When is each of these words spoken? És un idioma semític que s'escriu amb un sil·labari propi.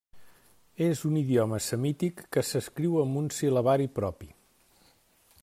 És 0.85 1.01
un 1.09 1.19
idioma 1.21 1.59
semític 1.65 2.23
que 2.37 2.45
s'escriu 2.53 2.97
amb 3.03 3.21
un 3.23 3.31
sil·labari 3.41 3.89
propi. 4.01 4.33